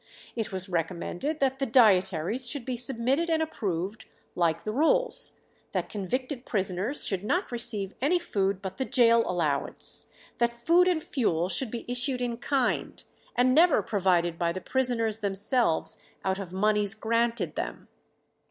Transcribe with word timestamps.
It 0.35 0.51
was 0.51 0.67
recommended 0.67 1.39
that 1.41 1.59
the 1.59 1.67
dietaries 1.67 2.49
should 2.49 2.65
be 2.65 2.75
submitted 2.75 3.29
and 3.29 3.39
approved 3.39 4.05
like 4.33 4.63
the 4.63 4.71
rules; 4.73 5.33
that 5.73 5.89
convicted 5.89 6.43
prisoners 6.43 7.05
should 7.05 7.23
not 7.23 7.51
receive 7.51 7.93
any 8.01 8.17
food 8.17 8.63
but 8.63 8.77
the 8.77 8.85
gaol 8.85 9.21
allowance; 9.29 10.11
that 10.39 10.65
food 10.65 10.87
and 10.87 11.03
fuel 11.03 11.49
should 11.49 11.69
be 11.69 11.85
issued 11.87 12.19
in 12.19 12.37
kind, 12.37 13.03
and 13.35 13.53
never 13.53 13.83
provided 13.83 14.39
by 14.39 14.51
the 14.51 14.59
prisoners 14.59 15.19
themselves 15.19 15.99
out 16.25 16.39
of 16.39 16.51
monies 16.51 16.95
granted 16.95 17.55
them. 17.55 17.87